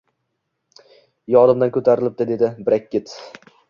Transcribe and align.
Yodimdan 1.35 1.75
ko`tarilibdi, 1.79 2.31
dedi 2.35 2.55
Brekket 2.71 3.19